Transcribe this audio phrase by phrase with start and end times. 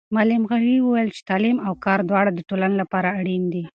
[0.15, 3.63] معلم غني وویل چې تعلیم او کار دواړه د ټولنې لپاره اړین دي.